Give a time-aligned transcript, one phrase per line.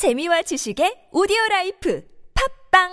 [0.00, 2.02] 재미와 지식의 오디오 life
[2.72, 2.88] 팟빵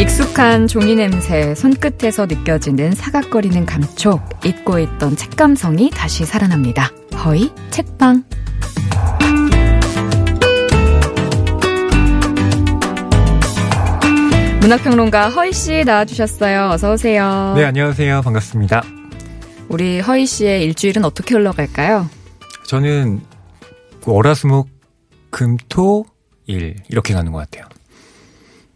[0.00, 6.90] 익숙한 종이 냄새, 손끝에서 느껴지는 사각거리는 감촉, 잊고 있던 책 감성이 다시 살아납니다.
[7.22, 8.24] 허희 책방.
[14.60, 16.68] 문학평론가 허이 씨 나와주셨어요.
[16.68, 17.54] 어서 오세요.
[17.56, 18.20] 네, 안녕하세요.
[18.20, 18.82] 반갑습니다.
[19.68, 22.08] 우리 허이 씨의 일주일은 어떻게 흘러갈까요?
[22.66, 23.20] 저는
[24.04, 24.68] 월화수목
[25.30, 27.64] 금토일 이렇게 가는 것 같아요.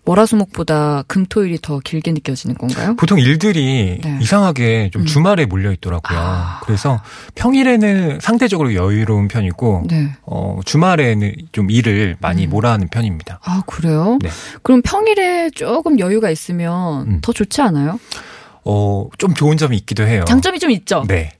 [0.04, 2.94] 월화수목보다 금토일이 더 길게 느껴지는 건가요?
[2.96, 4.18] 보통 일들이 네.
[4.20, 5.06] 이상하게 좀 음.
[5.06, 6.18] 주말에 몰려 있더라고요.
[6.18, 6.60] 아.
[6.64, 7.00] 그래서
[7.34, 10.12] 평일에는 상대적으로 여유로운 편이고 네.
[10.22, 12.50] 어, 주말에는 좀 일을 많이 음.
[12.50, 13.40] 몰아하는 편입니다.
[13.42, 14.18] 아, 그래요?
[14.22, 14.28] 네.
[14.62, 17.18] 그럼 평일에 조금 여유가 있으면 음.
[17.22, 17.98] 더 좋지 않아요?
[18.64, 20.24] 어, 좀 좋은 점이 있기도 해요.
[20.26, 21.04] 장점이 좀 있죠?
[21.08, 21.32] 네.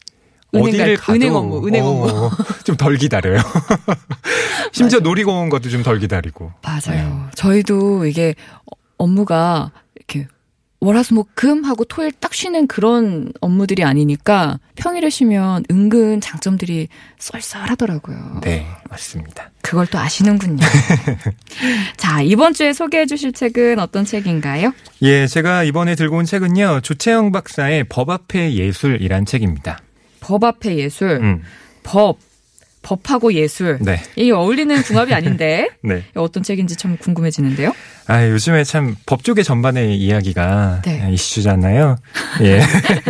[0.58, 2.30] 은행 어디를 가도 은행 업무, 은행 업무.
[2.64, 3.38] 좀덜 기다려요.
[4.72, 5.00] 심지어.
[5.00, 6.52] 놀이공원 것도 좀 덜 기다리고.
[6.62, 7.28] 맞아요.
[7.34, 10.26] 저희도 이게 어- 업무가 이렇게
[10.80, 16.88] 월화수목금 하고 토일 딱 쉬는 그런 업무들이 아니니까 평일에 쉬면 은근 장점들이
[17.18, 18.40] 쏠쏠하더라고요.
[18.42, 19.50] 네, 맞습니다.
[19.62, 20.58] 그걸 또 아시는군요.
[21.96, 24.74] 자, 이번 주에 소개해 주실 책은 어떤 책인가요?
[25.02, 26.80] 예, 제가 이번에 들고 온 책은요.
[26.82, 29.78] 조채영 박사의 법 앞의 예술이란 책입니다.
[30.24, 31.42] 법 앞의 예술, 음,
[31.82, 32.18] 법,
[32.80, 33.78] 법하고 예술.
[33.82, 36.02] 네, 이게 어울리는 궁합이 아닌데 네.
[36.14, 37.72] 어떤 책인지 참 궁금해지는데요.
[38.06, 41.08] 아, 요즘에 참법 쪽의 전반의 이야기가 네.
[41.10, 41.96] 이슈잖아요.
[42.42, 42.60] 예.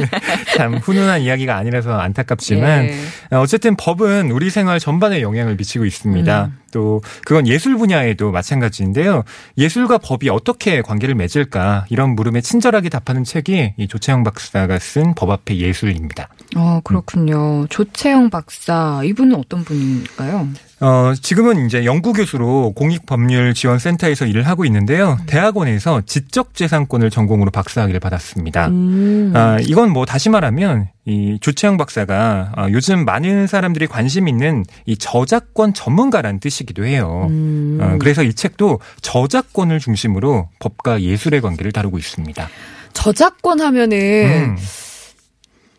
[0.56, 2.94] 참 훈훈한 이야기가 아니라서 안타깝지만 예.
[3.32, 6.44] 어, 어쨌든 법은 우리 생활 전반에 영향을 미치고 있습니다.
[6.44, 6.58] 음.
[6.72, 9.22] 또 그건 예술 분야에도 마찬가지인데요.
[9.58, 15.30] 예술과 법이 어떻게 관계를 맺을까 이런 물음에 친절하게 답하는 책이 이 조채영 박사가 쓴 법
[15.30, 16.28] 앞의 예술입니다.
[16.56, 17.66] 어, 그렇군요.
[17.68, 20.48] 조채영 박사, 이분은 어떤 분인가요?
[20.80, 25.18] 어, 지금은 이제 연구 교수로 공익법률지원센터에서 일을 하고 있는데요.
[25.27, 28.68] 대학원에서 지적재산권을 전공으로 박사학위를 받았습니다.
[28.68, 29.33] 음.
[29.34, 34.96] 아, 이건 뭐 다시 말하면 이 조채영 박사가 아, 요즘 많은 사람들이 관심 있는 이
[34.96, 37.27] 저작권 전문가라는 뜻이기도 해요.
[37.30, 37.79] 음.
[37.80, 42.48] 어, 그래서 이 책도 저작권을 중심으로 법과 예술의 관계를 다루고 있습니다.
[42.95, 44.57] 저작권 하면은 음,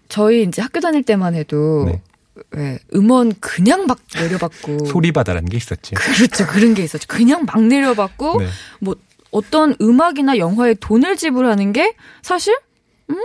[0.09, 2.01] 저희 이제 학교 다닐 때만 해도 네.
[2.51, 5.95] 왜 음원 그냥 막 내려받고 소리바다라는 게 있었죠.
[5.95, 7.05] 그렇죠 그런 게 있었죠.
[7.07, 8.47] 그냥 막 내려받고 네.
[8.79, 8.95] 뭐
[9.31, 12.57] 어떤 음악이나 영화에 돈을 지불하는 게 사실
[13.09, 13.15] 음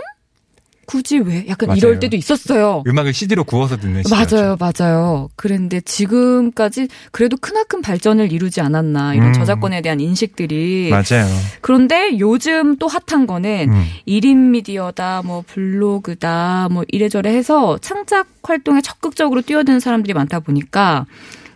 [0.85, 1.77] 굳이 왜 약간 맞아요.
[1.77, 2.83] 이럴 때도 있었어요.
[2.85, 4.35] 음악을 CD로 구워서 듣는 시절이죠.
[4.35, 5.29] 맞아요, 맞아요.
[5.35, 9.33] 그런데 지금까지 그래도 크나큰 발전을 이루지 않았나 이런 음.
[9.33, 11.27] 저작권에 대한 인식들이 맞아요.
[11.61, 13.85] 그런데 요즘 또 핫한 거는 음.
[14.07, 21.05] 1인 미디어다, 뭐 블로그다, 뭐 이래저래 해서 창작 활동에 적극적으로 뛰어드는 사람들이 많다 보니까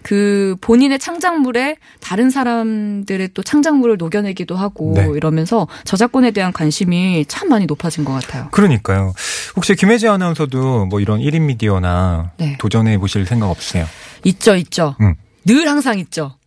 [0.06, 5.08] 그 본인의 창작물에 다른 사람들의 또 창작물을 녹여내기도 하고 네.
[5.16, 8.48] 이러면서 저작권에 대한 관심이 참 많이 높아진 것 같아요.
[8.52, 9.14] 그러니까요.
[9.56, 12.56] 혹시 김혜지 아나운서도 뭐 이런 1인 미디어나 네.
[12.60, 13.88] 도전해 보실 생각 없으세요?
[14.26, 14.96] 있죠, 있죠.
[15.02, 15.16] 음.
[15.44, 16.38] 늘 항상 있죠.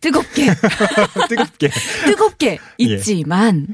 [0.00, 0.46] 뜨겁게,
[1.28, 1.70] 뜨겁게.
[2.06, 3.66] 뜨겁게 있지만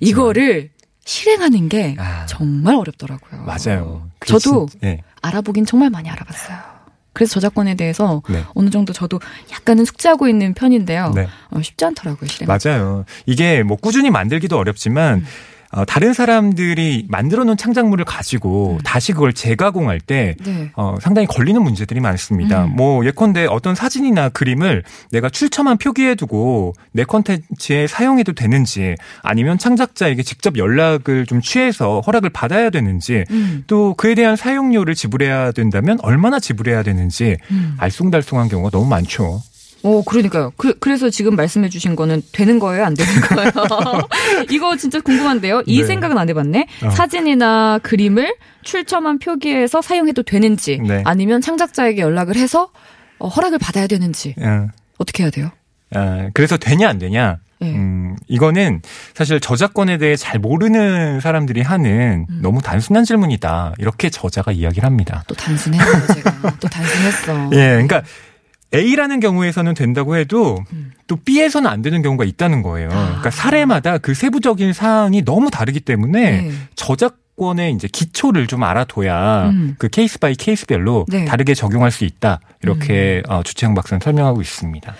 [0.00, 0.70] 이거를
[1.04, 2.24] 실행하는 게 아.
[2.24, 3.42] 정말 어렵더라고요.
[3.42, 4.08] 맞아요.
[4.26, 5.02] 저도 진- 네.
[5.20, 6.77] 알아보긴 정말 많이 알아봤어요.
[7.18, 8.44] 그래서 저작권에 대해서 네.
[8.54, 9.18] 어느 정도 저도
[9.50, 11.10] 약간은 숙지하고 있는 편인데요.
[11.16, 11.26] 네.
[11.50, 12.46] 어, 쉽지 않더라고요, 실행.
[12.46, 13.04] 맞아요.
[13.26, 14.60] 이게 뭐 꾸준히 만들기도 음.
[14.60, 15.26] 어렵지만
[15.70, 18.78] 어, 다른 사람들이 만들어 놓은 창작물을 가지고 음.
[18.84, 20.70] 다시 그걸 재가공할 때 네.
[20.76, 22.64] 어, 상당히 걸리는 문제들이 많습니다.
[22.64, 22.76] 음.
[22.76, 30.56] 뭐 예컨대 어떤 사진이나 그림을 내가 출처만 표기해두고 내 컨텐츠에 사용해도 되는지 아니면 창작자에게 직접
[30.56, 36.82] 연락을 좀 취해서 허락을 받아야 되는지 음, 또 그에 대한 사용료를 지불해야 된다면 얼마나 지불해야
[36.82, 37.76] 되는지 음.
[37.78, 39.42] 알쏭달쏭한 경우가 너무 많죠.
[39.82, 40.52] 오, 그러니까요.
[40.56, 42.84] 그, 그래서 지금 말씀해 주신 거는 되는 거예요?
[42.84, 43.50] 안 되는 거예요?
[44.50, 45.62] 이거 진짜 궁금한데요?
[45.66, 45.86] 이 네.
[45.86, 46.66] 생각은 안 해봤네?
[46.84, 46.90] 어.
[46.90, 48.34] 사진이나 그림을
[48.64, 51.02] 출처만 표기해서 사용해도 되는지 네.
[51.06, 52.70] 아니면 창작자에게 연락을 해서
[53.18, 55.50] 어, 허락을 받아야 되는지 어, 어떻게 해야 돼요?
[55.94, 57.38] 아, 그래서 되냐 안 되냐?
[57.60, 57.74] 네.
[57.74, 58.82] 음, 이거는
[59.14, 62.38] 사실 저작권에 대해 잘 모르는 사람들이 하는 음.
[62.40, 63.74] 너무 단순한 질문이다.
[63.78, 65.24] 이렇게 저자가 이야기를 합니다.
[65.26, 66.56] 또 단순했어요, 제가.
[66.60, 67.50] 또 단순했어.
[67.58, 68.02] 예, 그러니까
[68.74, 70.92] A라는 경우에서는 된다고 해도 음.
[71.06, 72.88] 또 B에서는 안 되는 경우가 있다는 거예요.
[72.88, 76.50] 그러니까 사례마다 그 세부적인 사항이 너무 다르기 때문에 네.
[76.74, 79.76] 저작 권의 이제 기초를 좀 알아둬야 음.
[79.78, 81.20] 그 case by case별로 네.
[81.20, 81.24] 음.
[81.24, 82.40] 다르게 적용할 수 있다.
[82.62, 84.94] 이렇게 어, 주채영 박사는 설명하고 있습니다.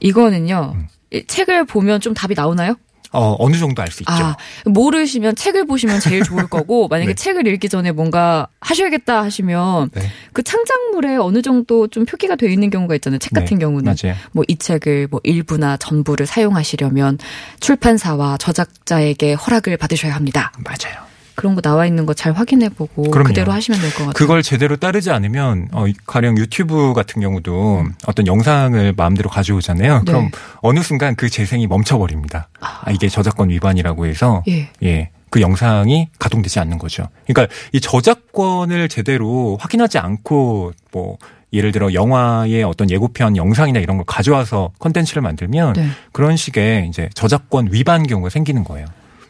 [0.00, 0.72] 이거는요.
[0.74, 0.88] 음.
[1.12, 2.74] 이 책을 보면 좀 답이 나오나요?
[3.16, 4.12] 어, 어느 정도 알 수 있죠.
[4.12, 4.36] 아,
[4.66, 7.14] 모르시면 책을 보시면 제일 좋을 거고, 만약에 네.
[7.14, 10.02] 책을 읽기 전에 뭔가 하셔야겠다 하시면, 네.
[10.32, 13.18] 그 창작물에 어느 정도 좀 표기가 되어 있는 경우가 있잖아요.
[13.18, 13.94] 책 같은 네, 경우는.
[14.02, 14.16] 맞아요.
[14.32, 17.18] 뭐이 책을 뭐 일부나 전부를 사용하시려면
[17.60, 20.52] 출판사와 저작자에게 허락을 받으셔야 합니다.
[20.64, 21.06] 맞아요.
[21.36, 23.28] 그런 거 나와 있는 거 잘 확인해 보고 그럼요.
[23.28, 24.12] 그대로 하시면 될 것 같아요.
[24.14, 29.96] 그걸 제대로 따르지 않으면 어, 이- 가령 유튜브 같은 경우도 어떤 영상을 마음대로 가져오잖아요.
[29.98, 30.04] 음.
[30.04, 30.12] 네.
[30.12, 30.30] 그럼
[30.62, 32.48] 어느 순간 그 재생이 멈춰버립니다.
[32.60, 34.70] 아, 이게 저작권 위반이라고 해서 예.
[34.82, 35.10] 예.
[35.30, 37.08] 그 영상이 가동되지 않는 거죠.
[37.26, 41.18] 그러니까 이 저작권을 제대로 확인하지 않고 뭐
[41.52, 45.88] 예를 들어 영화의 어떤 예고편 영상이나 이런 걸 가져와서 컨텐츠를 만들면 네.
[46.12, 48.86] 그런 식의 이제 저작권 위반 경우가 생기는 거예요.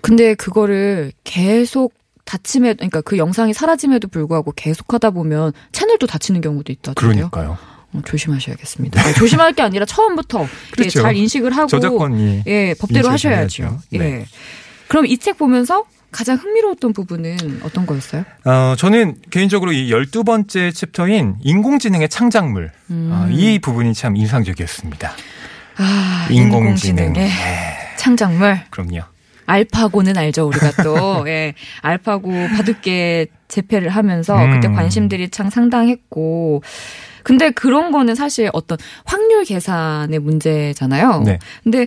[0.07, 1.93] 근데 그거를 계속
[2.25, 7.31] 닫힘에 그러니까 그 영상이 사라짐에도 불구하고 계속 하다 보면 채널도 닫히는 경우도 있다던데요.
[7.31, 7.59] 그러니까요.
[7.93, 9.01] 어, 조심하셔야겠습니다.
[9.01, 11.03] 아니, 조심할 게 아니라 처음부터 예, 그렇죠.
[11.03, 13.79] 잘 인식을 하고 저작권이 예, 법대로 인식을 하셔야죠.
[13.93, 13.99] 예.
[13.99, 14.27] 네.
[14.89, 18.25] 그럼 이 책 보면서 가장 흥미로웠던 부분은 어떤 거였어요?
[18.45, 22.73] 어, 저는 개인적으로 이 12번째 챕터인 인공지능의 창작물.
[22.91, 23.11] 음.
[23.13, 25.13] 어, 이 부분이 참 인상적이었습니다.
[25.77, 27.05] 아, 인공지능.
[27.07, 28.61] 인공지능의 네, 창작물.
[28.71, 29.01] 그럼요.
[29.47, 31.25] 알파고는 알죠, 우리가 또.
[31.29, 31.55] 예.
[31.81, 34.53] 알파고 바둑계 재패를 하면서 음.
[34.53, 36.63] 그때 관심들이 참 상당했고.
[37.23, 41.23] 근데 그런 거는 사실 어떤 확률 계산의 문제잖아요.
[41.25, 41.39] 네.
[41.65, 41.87] 근데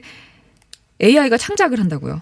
[1.01, 2.21] AI가 창작을 한다고요.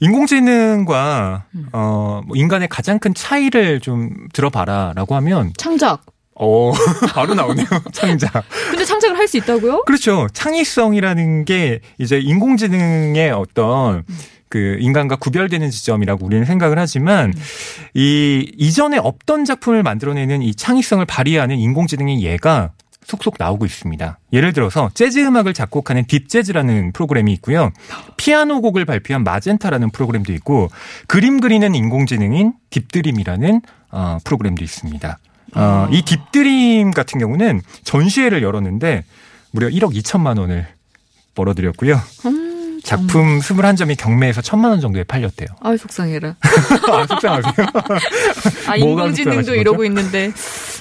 [0.00, 1.66] 인공지능과 음.
[1.72, 6.04] 어, 뭐 인간의 가장 큰 차이를 좀 들어봐라라고 하면 창작.
[6.44, 6.72] 어,
[7.14, 7.66] 바로 나오네요.
[7.92, 8.32] 창작.
[8.70, 9.84] 근데 창작을 할 수 있다고요?
[9.84, 10.26] 그렇죠.
[10.32, 14.02] 창의성이라는 게 이제 인공지능의 어떤
[14.48, 17.32] 그 인간과 구별되는 지점이라고 우리는 생각을 하지만
[17.94, 22.72] 이 이전에 없던 작품을 만들어내는 이 창의성을 발휘하는 인공지능의 예가
[23.04, 24.18] 속속 나오고 있습니다.
[24.32, 27.70] 예를 들어서 재즈 음악을 작곡하는 딥재즈라는 프로그램이 있고요.
[28.16, 30.68] 피아노 곡을 발표한 마젠타라는 프로그램도 있고
[31.06, 33.62] 그림 그리는 인공지능인 딥드림이라는
[33.92, 35.18] 어, 프로그램도 있습니다.
[35.54, 39.04] 어, 이 딥드림 같은 경우는 전시회를 열었는데
[39.50, 40.66] 무려 1억 2천만 원을
[41.34, 42.00] 벌어들였고요.
[42.26, 45.48] 음, 작품 21점이 경매에서 1천만 원 정도에 팔렸대요.
[45.60, 46.36] 아 속상해라.
[46.90, 47.52] 아, 속상하세요?
[48.68, 49.84] 아, 인공지능도 이러고?
[49.84, 50.32] 있는데.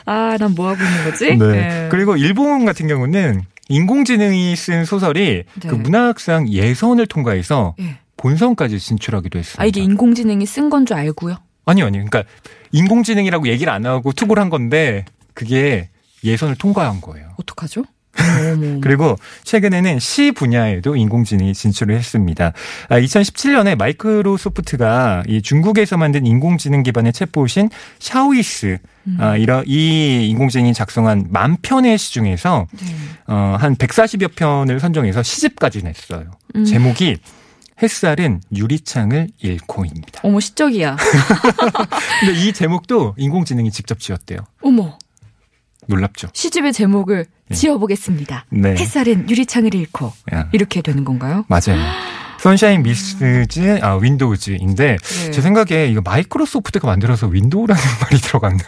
[0.06, 1.36] 아, 난 뭐 하고 있는 거지?
[1.38, 1.88] 네.
[1.92, 5.70] 그리고 일본 같은 경우는 인공지능이 쓴 소설이 네.
[5.70, 7.98] 그 문학상 예선을 통과해서 예.
[8.18, 9.62] 본선까지 진출하기도 했습니다.
[9.62, 11.38] 아, 이게 인공지능이 쓴 건 줄 알고요.
[11.72, 12.06] 아니요, 아니요.
[12.06, 12.24] 그러니까
[12.72, 15.90] 인공지능이라고 얘기를 안 하고 투고를 한 건데 그게
[16.24, 17.30] 예선을 통과한 거예요.
[17.38, 17.84] 어떡하죠?
[18.82, 22.52] 그리고 최근에는 시 분야에도 인공지능이 진출을 했습니다.
[22.90, 27.70] 2017년에 마이크로소프트가 이 중국에서 만든 인공지능 기반의 챗봇인
[28.00, 28.80] 샤오이스
[29.18, 32.86] 아, 이런 이 인공지능이 작성한 만 편의 시 중에서 네.
[33.28, 36.32] 어, 한 140여 편을 선정해서 시집까지 냈어요.
[36.56, 36.66] 음.
[36.66, 37.18] 제목이
[37.82, 40.22] 햇살은 유리창을 잃고입니다.
[40.24, 40.98] 어머, 시적이야.
[42.22, 44.40] 근데 이 제목도 인공지능이 직접 지었대요.
[44.62, 44.98] 어머,
[45.88, 46.28] 놀랍죠?
[46.34, 48.46] 시집의 제목을 지어보겠습니다.
[48.50, 48.76] 네.
[48.76, 50.14] 햇살은 유리창을 잃고.
[50.34, 51.46] 야, 이렇게 되는 건가요?
[51.48, 51.78] 맞아요.
[52.40, 55.32] Sunshine Misses 아 Windows인데 네.
[55.32, 58.64] 제 생각에 이거 마이크로소프트가 만들어서 윈도우라는 말이 들어갔나?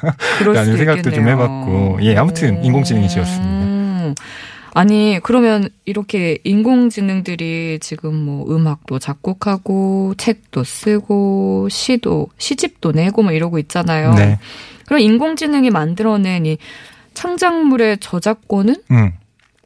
[0.54, 1.33] 라는 생각도 좀 있겠네요.
[1.36, 1.98] 해봤고.
[2.04, 2.63] 예, 아무튼 오.
[2.63, 3.45] 인공지능이 지었습니다.
[3.45, 4.16] 음.
[4.75, 13.59] 아니, 그러면 이렇게 인공지능들이 지금 뭐 음악도 작곡하고 책도 쓰고 시도 시집도 내고 뭐 이러고
[13.59, 14.13] 있잖아요.
[14.15, 14.39] 네.
[14.87, 16.57] 그럼 인공지능이 만들어낸 이
[17.13, 19.11] 창작물의 저작권은 음.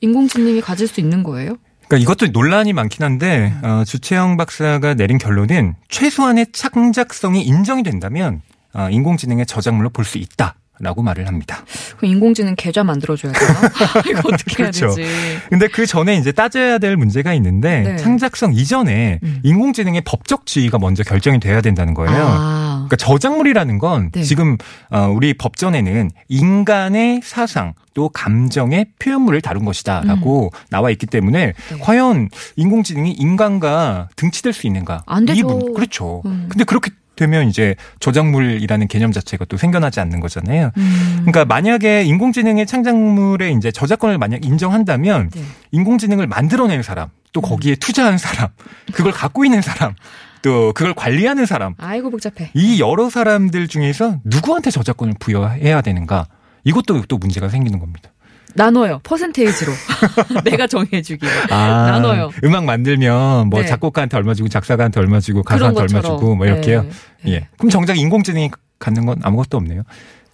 [0.02, 1.58] 인공지능이 가질 수 있는 거예요?
[1.88, 8.42] 그러니까 이것도 논란이 많긴 한데 어, 주채영 박사가 내린 결론은 최소한의 창작성이 인정이 된다면
[8.74, 11.64] 어, 인공지능의 저작물로 볼 수 있다 라고 말을 합니다.
[11.98, 13.54] 그럼 인공지능 계좌 만들어줘야 되나?
[14.10, 14.88] 이거 어떻게 그렇죠.
[14.88, 15.10] 해야 되지?
[15.50, 17.96] 근데 그 전에 이제 따져야 될 문제가 있는데 네.
[17.98, 19.40] 창작성 이전에 음.
[19.44, 22.16] 인공지능의 법적 지위가 먼저 결정이 돼야 된다는 거예요.
[22.16, 24.22] 아, 그러니까 저작물이라는 건 네.
[24.24, 24.58] 지금
[24.92, 31.76] 어, 우리 법전에는 인간의 사상 또 감정의 표현물을 다룬 것이다라고 나와 있기 때문에 음.
[31.76, 31.80] 네.
[31.82, 35.02] 과연 인공지능이 인간과 등치될 수 있는가?
[35.08, 35.40] 안 되죠.
[35.40, 36.22] 이 문- 그렇죠.
[36.26, 36.46] 음.
[36.50, 40.72] 근데 그렇게 되면 이제 저작물이라는 개념 자체가 또 생겨나지 않는 거잖아요.
[40.78, 41.16] 음.
[41.26, 45.42] 그러니까 만약에 인공지능의 창작물에 이제 저작권을 만약 인정한다면 네.
[45.72, 48.48] 인공지능을 만들어낸 사람, 또 거기에 투자한 사람,
[48.94, 49.96] 그걸 갖고 있는 사람,
[50.42, 52.52] 또 그걸 관리하는 사람, 아이고 복잡해.
[52.54, 56.28] 이 여러 사람들 중에서 누구한테 저작권을 부여해야 되는가?
[56.64, 58.12] 이것도 또 문제가 생기는 겁니다.
[58.58, 59.00] 나눠요.
[59.04, 59.72] 퍼센테이지로.
[60.44, 61.26] 내가 정해주기.
[61.50, 62.32] 아, 나눠요.
[62.44, 63.68] 음악 만들면 뭐 네.
[63.68, 66.02] 작곡가한테 얼마 주고 작사가한테 얼마 주고 그런 가수한테 얼마.
[66.02, 66.84] 주고 뭐 이렇게요.
[67.24, 67.34] 네.
[67.34, 67.48] 예.
[67.58, 69.84] 그럼 정작 인공지능이 갖는 건 아무것도 없네요.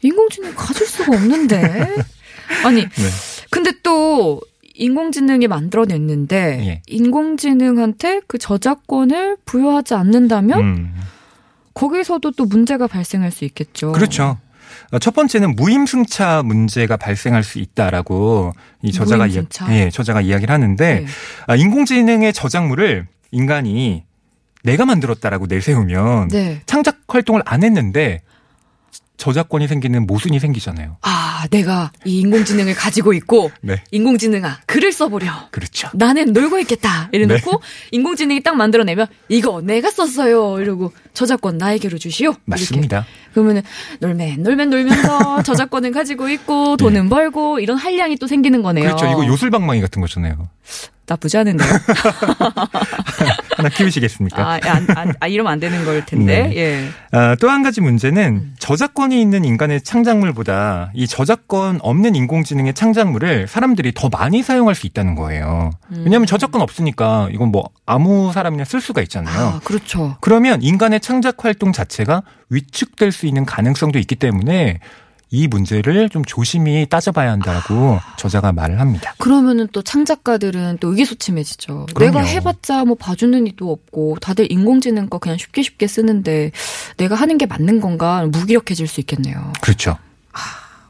[0.02, 1.96] 인공지능 가질 수가 없는데.
[2.66, 3.10] 아니, 네.
[3.52, 4.42] 근데 또
[4.76, 6.82] 인공지능이 만들어냈는데 예.
[6.88, 10.96] 인공지능한테 그 저작권을 부여하지 않는다면 음.
[11.74, 13.92] 거기서도 또 문제가 발생할 수 있겠죠.
[13.92, 14.38] 그렇죠.
[14.92, 19.76] 어, 첫 번째는 무임승차 문제가 발생할 수 있다라고 이 저자가 무임승차?
[19.76, 21.06] 예, 저자가 이야기를 하는데 네.
[21.48, 24.04] 아, 인공지능의 저작물을 인간이
[24.64, 26.62] 내가 만들었다라고 내세우면 네.
[26.66, 28.22] 창작 활동을 안 했는데
[29.18, 30.98] 저작권이 생기는 모순이 생기잖아요.
[31.02, 33.82] 아, 내가 이 인공지능을 가지고 있고 네.
[33.92, 35.50] 인공지능아 글을 써보려.
[35.52, 35.90] 그렇죠.
[35.94, 37.10] 나는 놀고 있겠다.
[37.12, 37.20] 네.
[37.20, 40.60] 이래놓고 인공지능이 딱 만들어내면 이거 내가 썼어요.
[40.60, 42.36] 이러고 저작권 나에게로 주시오.
[42.46, 43.06] 맞습니다.
[43.34, 43.62] 그러면은
[44.00, 48.86] 놀면 놀면 놀면서 저작권을 가지고 있고 돈은 벌고 이런 한량이 또 생기는 거네요.
[48.86, 49.06] 그렇죠.
[49.06, 50.50] 이거 요술방망이 같은 거잖아요.
[51.06, 51.68] 나쁘지 않은데요.
[53.58, 54.42] 하나 키우시겠습니까?
[54.42, 56.48] 아, 안, 안, 아, 이러면 안 되는 걸 텐데.
[56.48, 56.56] 네.
[56.58, 56.90] 예.
[57.12, 63.92] 아, 또 한 가지 문제는 저작권이 있는 인간의 창작물보다 이 저작권 없는 인공지능의 창작물을 사람들이
[63.94, 65.70] 더 많이 사용할 수 있다는 거예요.
[65.92, 69.48] 왜냐하면 저작권 없으니까 이건 뭐 아무 사람이나 쓸 수가 있잖아요.
[69.48, 70.18] 아, 그렇죠.
[70.22, 74.80] 그러면 인간의 창작 활동 자체가 위축될 수 있는 가능성도 있기 때문에
[75.34, 79.16] 이 문제를 좀 조심히 따져봐야 한다고 저자가 말을 합니다.
[79.18, 81.88] 그러면은 또 창작가들은 또 의기소침해지죠.
[81.96, 82.20] 그럼요.
[82.20, 86.52] 내가 해봤자 뭐 봐주는 이도 없고 다들 인공지능 거 그냥 쉽게 쉽게 쓰는데
[86.98, 89.54] 내가 하는 게 맞는 건가 무기력해질 수 있겠네요.
[89.60, 89.98] 그렇죠.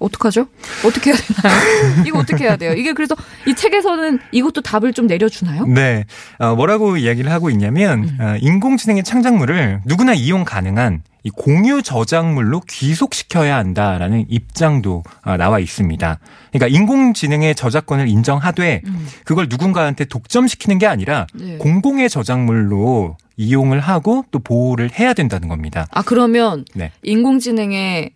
[0.04, 0.48] 어떡하죠?
[0.86, 2.04] 어떻게 해야 되나요?
[2.06, 2.74] 이거 어떻게 해야 돼요?
[2.74, 3.16] 이게 그래서
[3.48, 5.66] 이 책에서는 이것도 답을 좀 내려주나요?
[5.66, 6.06] 네.
[6.40, 8.18] 어, 뭐라고 이야기를 하고 있냐면 음.
[8.20, 16.20] 어, 인공지능의 창작물을 누구나 이용 가능한 이 공유 저작물로 귀속시켜야 한다라는 입장도 어, 나와 있습니다.
[16.52, 19.08] 그러니까 인공지능의 저작권을 인정하되 음.
[19.24, 21.58] 그걸 누군가한테 독점시키는 게 아니라 네.
[21.58, 25.88] 공공의 저작물로 이용을 하고 또 보호를 해야 된다는 겁니다.
[25.92, 26.92] 아 그러면 네.
[27.04, 28.12] 인공지능의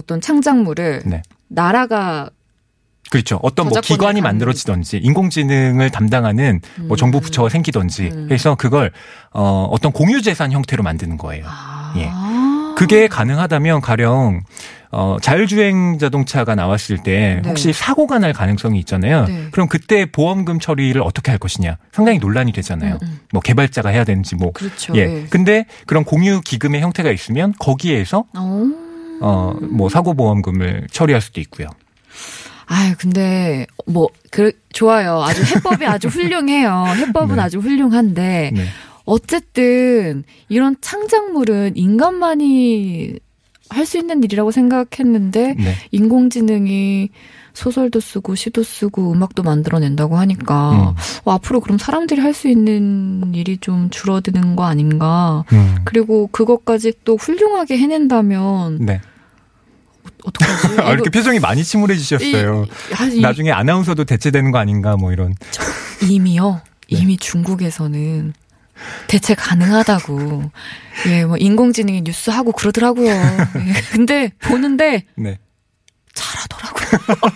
[0.00, 1.22] 어떤 창작물을 네.
[1.48, 2.30] 나라가
[3.10, 3.38] 그렇죠.
[3.42, 8.28] 어떤 뭐 기관이 만들어지든지 인공지능을 담당하는 뭐 정부 부처가 생기든지 음.
[8.30, 8.92] 해서 그걸
[9.32, 11.44] 어 어떤 공유 재산 형태로 만드는 거예요.
[11.46, 11.92] 아.
[11.96, 12.10] 예.
[12.76, 14.42] 그게 가능하다면 가령
[14.92, 17.48] 어 자율주행 자동차가 나왔을 때 네.
[17.48, 19.26] 혹시 사고가 날 가능성이 있잖아요.
[19.26, 19.48] 네.
[19.50, 22.94] 그럼 그때 보험금 처리를 어떻게 할 것이냐 상당히 논란이 되잖아요.
[23.02, 23.20] 음, 음.
[23.32, 24.94] 뭐 개발자가 해야 되는지 뭐 그렇죠.
[24.94, 25.00] 예.
[25.00, 25.26] 예.
[25.30, 28.89] 근데 그런 공유 기금의 형태가 있으면 거기에서 어.
[29.20, 31.68] 어 뭐 사고 보험금을 처리할 수도 있고요.
[32.66, 35.20] 아유, 근데, 뭐, 그, 좋아요.
[35.22, 36.84] 아주 해법이 아주 훌륭해요.
[36.96, 37.42] 해법은 네.
[37.42, 38.64] 아주 훌륭한데, 네.
[39.04, 43.18] 어쨌든, 이런 창작물은 인간만이
[43.70, 45.74] 할 수 있는 일이라고 생각했는데, 네.
[45.90, 47.10] 인공지능이
[47.54, 50.94] 소설도 쓰고, 시도 쓰고, 음악도 만들어낸다고 하니까, 음.
[51.24, 55.44] 어, 앞으로 그럼 사람들이 할 수 있는 일이 좀 줄어드는 거 아닌가.
[55.52, 55.74] 음.
[55.84, 59.00] 그리고 그것까지 또 훌륭하게 해내낸다면, 네.
[60.24, 60.80] 어떡하지?
[60.80, 62.64] 아, 이렇게 표정이 많이 침울해지셨어요.
[62.64, 65.34] 이- 아, 이- 나중에 아나운서도 대체되는 거 아닌가 뭐 이런.
[66.02, 66.60] 이미요.
[66.90, 66.98] 네.
[66.98, 68.32] 이미 중국에서는
[69.08, 70.50] 대체 가능하다고.
[71.08, 73.10] 예, 뭐 인공지능이 뉴스 하고 그러더라고요.
[73.10, 75.38] 예, 근데 보는데 네.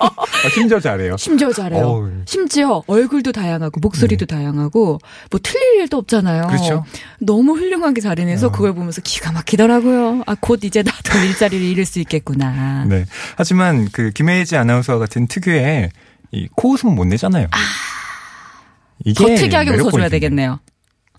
[0.00, 1.16] 아, 심지어 잘해요.
[1.16, 1.84] 심지어 잘해요.
[1.84, 2.10] 어우.
[2.26, 4.98] 심지어 얼굴도 다양하고 목소리도 다양하고
[5.30, 6.46] 뭐 틀릴 일도 없잖아요.
[6.48, 6.84] 그렇죠.
[7.20, 8.52] 너무 훌륭하게 잘해내서 어.
[8.52, 10.22] 그걸 보면서 기가 막히더라고요.
[10.26, 12.84] 아, 곧 이제 나도 일자리를 잃을 수 있겠구나.
[12.86, 13.04] 네.
[13.36, 15.90] 하지만 그 김혜지 아나운서 같은 특유의
[16.32, 17.46] 이 코 웃음 못 내잖아요.
[19.04, 20.08] 이게 더 특이하게 웃어줘야.
[20.08, 20.58] 되겠네요.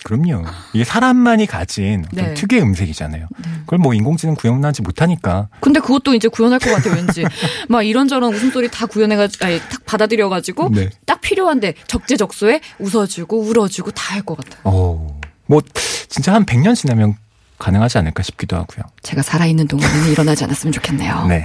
[0.04, 0.46] 그럼요.
[0.74, 2.34] 이게 사람만이 가진 네.
[2.36, 3.28] 특유의 음색이잖아요.
[3.62, 5.48] 그걸 뭐 인공지능 구현하지 못하니까.
[5.62, 7.24] 근데 그것도 이제 구현할 것 같아요, 왠지.
[7.70, 10.90] 막 이런저런 웃음소리 다 구현해가지고, 아니, 딱 받아들여가지고, 네.
[11.08, 14.62] 딱 필요한데 적재적소에 웃어주고, 울어주고 다 할 것 같아요.
[14.66, 15.20] 어.
[15.48, 15.62] 뭐
[16.08, 17.16] 진짜 한 100년 지나면
[17.58, 18.84] 가능하지 않을까 싶기도 하고요.
[19.02, 21.26] 제가 살아있는 동안에는 일어나지 않았으면 좋겠네요.
[21.28, 21.44] 네.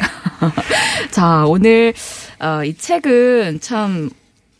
[1.10, 1.94] 자, 오늘,
[2.40, 4.10] 어, 이 책은 참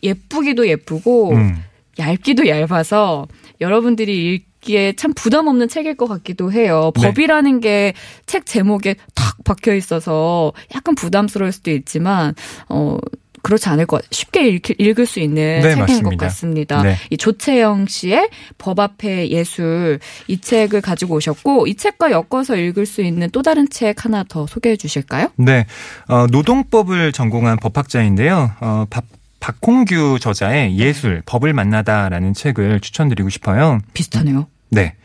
[0.01, 1.63] 예쁘기도 예쁘고, 음.
[1.99, 3.27] 얇기도 얇아서
[3.61, 6.91] 여러분들이 읽기에 참 부담 없는 책일 것 같기도 해요.
[6.95, 7.07] 네.
[7.07, 7.93] 법이라는 게
[8.25, 12.33] 책 제목에 탁 박혀 있어서 약간 부담스러울 수도 있지만,
[12.69, 12.97] 어,
[13.43, 16.09] 그렇지 않을 것, 쉽게 읽, 읽을 수 있는 네, 책인 맞습니다.
[16.11, 16.83] 것 같습니다.
[16.83, 16.95] 네.
[17.09, 23.01] 이 조채영 씨의 법 앞의 예술 이 책을 가지고 오셨고 이 책과 엮어서 읽을 수
[23.01, 25.29] 있는 또 다른 책 하나 더 소개해 주실까요?
[25.37, 25.65] 네.
[26.07, 28.51] 어, 노동법을 전공한 법학자인데요.
[28.61, 29.05] 어, 박,
[29.41, 33.79] 박홍규 저자의 예술, 법을 만나다라는 책을 추천드리고 싶어요.
[33.93, 34.47] 비슷하네요.
[34.69, 34.95] 네.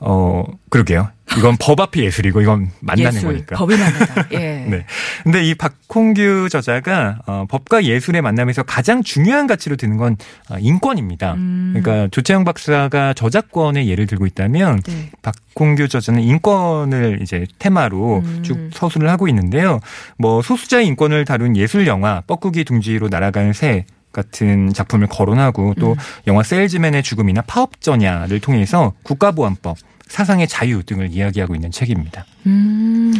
[0.00, 1.08] 어, 그러게요.
[1.38, 3.56] 이건 법 앞의 예술이고 이건 만나는 예술, 거니까.
[3.56, 4.28] 법을 만나다.
[4.32, 4.66] 예.
[4.68, 4.84] 네.
[5.22, 10.16] 근데 이 박홍규 저자가 어, 법과 예술의 만남에서 가장 중요한 가치로 드는 건
[10.50, 11.34] 어, 인권입니다.
[11.34, 11.74] 음.
[11.74, 15.10] 그러니까 조채영 박사가 저작권의 예를 들고 있다면 네.
[15.22, 18.42] 박홍규 저자는 인권을 이제 테마로 음.
[18.42, 19.80] 쭉 서술을 하고 있는데요.
[20.18, 25.94] 뭐 소수자의 인권을 다룬 예술 영화 뻐꾸기 둥지로 날아가는 새 같은 작품을 거론하고 또
[26.26, 32.24] 영화 세일즈맨의 죽음이나 파업전야를 통해서 국가보안법, 사상의 자유 등을 이야기하고 있는 책입니다.
[32.46, 33.12] 음,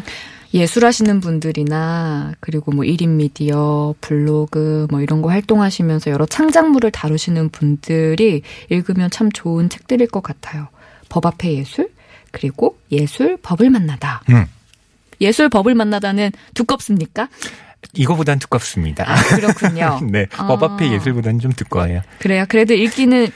[0.55, 8.43] 예술하시는 분들이나 그리고 뭐 1인 미디어, 블로그 뭐 이런 거 활동하시면서 여러 창작물을 다루시는 분들이
[8.71, 10.69] 읽으면 참 좋은 책들일 것 같아요.
[11.09, 11.91] 법 앞의 예술,
[12.31, 14.23] 그리고 예술 법을 만나다.
[14.31, 14.47] 음.
[15.21, 17.29] 예술 법을 만나다는 두껍습니까?
[17.97, 19.05] 이거보단 두껍습니다.
[19.07, 20.01] 아, 그렇군요.
[20.11, 20.47] 네, 아.
[20.47, 22.03] 법 앞의 예술보다는 좀 두꺼워요.
[22.19, 22.45] 그래요.
[22.49, 23.29] 그래도 읽기는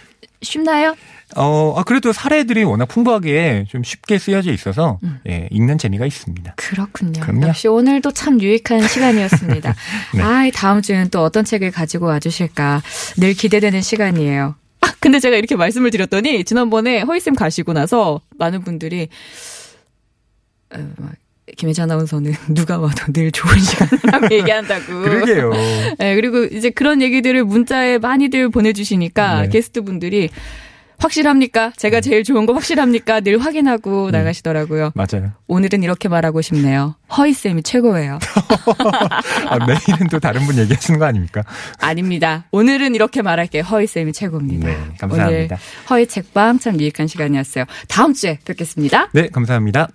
[0.42, 0.94] 쉽나요?
[1.36, 5.18] 어, 아, 그래도 사례들이 워낙 풍부하게 좀 쉽게 쓰여져 있어서 음.
[5.28, 6.54] 예, 읽는 재미가 있습니다.
[6.56, 7.20] 그렇군요.
[7.20, 7.48] 그럼요.
[7.48, 9.74] 역시 오늘도 참 유익한 시간이었습니다.
[10.14, 10.22] 네.
[10.22, 12.82] 아, 다음 주에는 또 어떤 책을 가지고 와주실까
[13.18, 14.54] 늘 기대되는 시간이에요.
[14.80, 19.08] 아, 근데 제가 이렇게 말씀을 드렸더니 지난번에 허이쌤 가시고 나서 많은 분들이
[20.74, 21.12] 어, 막
[21.58, 25.02] 김혜지 아나운서는 누가 와도 늘 좋은 시간이라고 얘기한다고.
[25.02, 25.50] 그러게요.
[25.98, 29.48] 네, 그리고 이제 그런 얘기들을 문자에 많이들 보내주시니까 네.
[29.48, 30.30] 게스트 분들이
[30.98, 31.72] 확실합니까?
[31.76, 33.20] 제가 제일 좋은 거 확실합니까?
[33.20, 34.90] 늘 확인하고 나가시더라고요.
[34.96, 35.32] 맞아요.
[35.46, 36.96] 오늘은 이렇게 말하고 싶네요.
[37.16, 38.18] 허이쌤이 최고예요.
[39.46, 41.44] 아, 내일은 또 다른 분 얘기하시는 거 아닙니까?
[41.78, 42.46] 아닙니다.
[42.50, 43.62] 오늘은 이렇게 말할게요.
[43.62, 44.66] 허이쌤이 최고입니다.
[44.66, 45.54] 네, 감사합니다.
[45.54, 47.64] 오늘 허이 책방 참 유익한 시간이었어요.
[47.86, 49.10] 다음 주에 뵙겠습니다.
[49.12, 49.88] 네, 감사합니다.